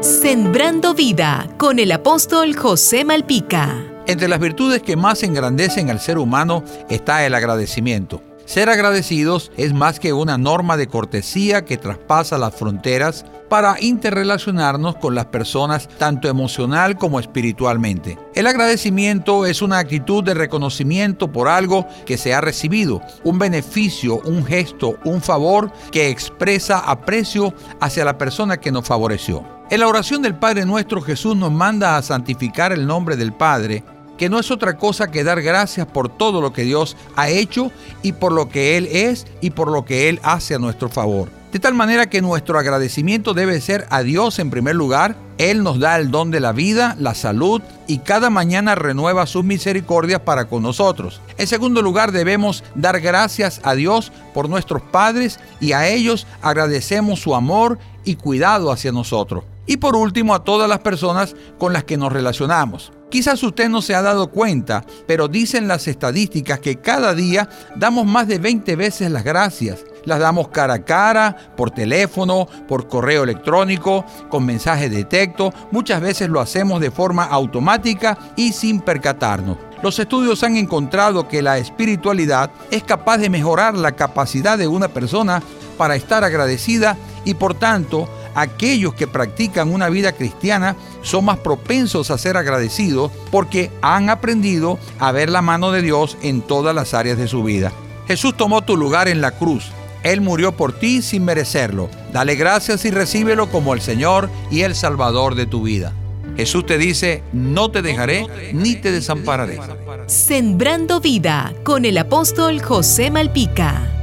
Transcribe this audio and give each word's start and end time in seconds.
Sembrando 0.00 0.94
vida 0.94 1.48
con 1.56 1.80
el 1.80 1.90
apóstol 1.90 2.54
José 2.54 3.04
Malpica. 3.04 3.82
Entre 4.06 4.28
las 4.28 4.38
virtudes 4.38 4.80
que 4.80 4.96
más 4.96 5.24
engrandecen 5.24 5.90
al 5.90 5.98
ser 5.98 6.18
humano 6.18 6.62
está 6.88 7.26
el 7.26 7.34
agradecimiento. 7.34 8.22
Ser 8.44 8.68
agradecidos 8.68 9.50
es 9.56 9.74
más 9.74 9.98
que 9.98 10.12
una 10.12 10.38
norma 10.38 10.76
de 10.76 10.86
cortesía 10.86 11.64
que 11.64 11.76
traspasa 11.76 12.38
las 12.38 12.54
fronteras 12.54 13.26
para 13.48 13.76
interrelacionarnos 13.80 14.96
con 14.96 15.16
las 15.16 15.26
personas 15.26 15.88
tanto 15.98 16.28
emocional 16.28 16.96
como 16.96 17.18
espiritualmente. 17.18 18.16
El 18.36 18.46
agradecimiento 18.46 19.46
es 19.46 19.62
una 19.62 19.78
actitud 19.78 20.22
de 20.22 20.34
reconocimiento 20.34 21.32
por 21.32 21.48
algo 21.48 21.88
que 22.06 22.18
se 22.18 22.34
ha 22.34 22.40
recibido, 22.40 23.02
un 23.24 23.40
beneficio, 23.40 24.20
un 24.24 24.46
gesto, 24.46 24.96
un 25.04 25.20
favor 25.20 25.72
que 25.90 26.08
expresa 26.08 26.78
aprecio 26.78 27.52
hacia 27.80 28.04
la 28.04 28.16
persona 28.16 28.58
que 28.58 28.70
nos 28.70 28.86
favoreció. 28.86 29.57
En 29.70 29.80
la 29.80 29.88
oración 29.88 30.22
del 30.22 30.34
Padre 30.34 30.64
nuestro 30.64 31.02
Jesús 31.02 31.36
nos 31.36 31.52
manda 31.52 31.98
a 31.98 32.02
santificar 32.02 32.72
el 32.72 32.86
nombre 32.86 33.16
del 33.16 33.34
Padre 33.34 33.84
que 34.16 34.30
no 34.30 34.40
es 34.40 34.50
otra 34.50 34.78
cosa 34.78 35.10
que 35.10 35.24
dar 35.24 35.42
gracias 35.42 35.86
por 35.86 36.08
todo 36.08 36.40
lo 36.40 36.54
que 36.54 36.62
Dios 36.62 36.96
ha 37.16 37.28
hecho 37.28 37.70
y 38.02 38.12
por 38.14 38.32
lo 38.32 38.48
que 38.48 38.78
Él 38.78 38.88
es 38.90 39.26
y 39.42 39.50
por 39.50 39.70
lo 39.70 39.84
que 39.84 40.08
Él 40.08 40.20
hace 40.22 40.54
a 40.54 40.58
nuestro 40.58 40.88
favor. 40.88 41.28
De 41.52 41.58
tal 41.58 41.74
manera 41.74 42.08
que 42.08 42.22
nuestro 42.22 42.58
agradecimiento 42.58 43.34
debe 43.34 43.60
ser 43.60 43.86
a 43.90 44.02
Dios 44.02 44.38
en 44.38 44.50
primer 44.50 44.74
lugar. 44.74 45.16
Él 45.36 45.62
nos 45.62 45.78
da 45.78 45.96
el 45.96 46.10
don 46.10 46.30
de 46.30 46.40
la 46.40 46.52
vida, 46.52 46.96
la 46.98 47.14
salud 47.14 47.60
y 47.86 47.98
cada 47.98 48.30
mañana 48.30 48.74
renueva 48.74 49.26
sus 49.26 49.44
misericordias 49.44 50.20
para 50.22 50.46
con 50.46 50.62
nosotros. 50.62 51.20
En 51.36 51.46
segundo 51.46 51.82
lugar 51.82 52.10
debemos 52.10 52.64
dar 52.74 53.00
gracias 53.00 53.60
a 53.64 53.74
Dios 53.74 54.12
por 54.32 54.48
nuestros 54.48 54.80
padres 54.80 55.38
y 55.60 55.72
a 55.72 55.88
ellos 55.88 56.26
agradecemos 56.40 57.20
su 57.20 57.34
amor 57.34 57.78
y 58.04 58.16
cuidado 58.16 58.72
hacia 58.72 58.92
nosotros. 58.92 59.44
Y 59.68 59.76
por 59.76 59.94
último 59.94 60.34
a 60.34 60.42
todas 60.42 60.68
las 60.68 60.80
personas 60.80 61.36
con 61.58 61.72
las 61.72 61.84
que 61.84 61.96
nos 61.96 62.12
relacionamos. 62.12 62.90
Quizás 63.10 63.42
usted 63.42 63.68
no 63.68 63.80
se 63.80 63.94
ha 63.94 64.02
dado 64.02 64.30
cuenta, 64.30 64.84
pero 65.06 65.28
dicen 65.28 65.68
las 65.68 65.88
estadísticas 65.88 66.58
que 66.58 66.76
cada 66.76 67.14
día 67.14 67.48
damos 67.76 68.04
más 68.04 68.28
de 68.28 68.38
20 68.38 68.76
veces 68.76 69.10
las 69.10 69.24
gracias. 69.24 69.84
Las 70.04 70.20
damos 70.20 70.48
cara 70.48 70.74
a 70.74 70.84
cara, 70.84 71.36
por 71.56 71.70
teléfono, 71.70 72.46
por 72.66 72.88
correo 72.88 73.24
electrónico, 73.24 74.04
con 74.30 74.44
mensajes 74.44 74.90
de 74.90 75.04
texto. 75.04 75.52
Muchas 75.70 76.00
veces 76.00 76.28
lo 76.28 76.40
hacemos 76.40 76.80
de 76.80 76.90
forma 76.90 77.24
automática 77.24 78.18
y 78.36 78.52
sin 78.52 78.80
percatarnos. 78.80 79.58
Los 79.82 79.98
estudios 79.98 80.42
han 80.42 80.56
encontrado 80.56 81.28
que 81.28 81.40
la 81.40 81.58
espiritualidad 81.58 82.50
es 82.70 82.82
capaz 82.82 83.18
de 83.18 83.30
mejorar 83.30 83.74
la 83.74 83.92
capacidad 83.92 84.58
de 84.58 84.66
una 84.66 84.88
persona 84.88 85.42
para 85.76 85.94
estar 85.94 86.24
agradecida 86.24 86.96
y 87.24 87.34
por 87.34 87.54
tanto 87.54 88.08
aquellos 88.40 88.94
que 88.94 89.06
practican 89.06 89.72
una 89.72 89.88
vida 89.88 90.12
cristiana 90.12 90.76
son 91.02 91.24
más 91.24 91.38
propensos 91.38 92.10
a 92.10 92.18
ser 92.18 92.36
agradecidos 92.36 93.10
porque 93.30 93.70
han 93.82 94.10
aprendido 94.10 94.78
a 94.98 95.12
ver 95.12 95.30
la 95.30 95.42
mano 95.42 95.72
de 95.72 95.82
Dios 95.82 96.16
en 96.22 96.42
todas 96.42 96.74
las 96.74 96.94
áreas 96.94 97.18
de 97.18 97.28
su 97.28 97.42
vida. 97.42 97.72
Jesús 98.06 98.36
tomó 98.36 98.62
tu 98.62 98.76
lugar 98.76 99.08
en 99.08 99.20
la 99.20 99.32
cruz. 99.32 99.70
Él 100.02 100.20
murió 100.20 100.52
por 100.52 100.72
ti 100.72 101.02
sin 101.02 101.24
merecerlo. 101.24 101.90
Dale 102.12 102.36
gracias 102.36 102.84
y 102.84 102.90
recíbelo 102.90 103.50
como 103.50 103.74
el 103.74 103.80
Señor 103.80 104.30
y 104.50 104.62
el 104.62 104.74
Salvador 104.74 105.34
de 105.34 105.46
tu 105.46 105.62
vida. 105.62 105.92
Jesús 106.36 106.64
te 106.64 106.78
dice, 106.78 107.22
no 107.32 107.70
te 107.70 107.82
dejaré 107.82 108.26
ni 108.52 108.76
te 108.76 108.92
desampararé. 108.92 109.58
Sembrando 110.06 111.00
vida 111.00 111.52
con 111.64 111.84
el 111.84 111.98
apóstol 111.98 112.62
José 112.62 113.10
Malpica. 113.10 113.97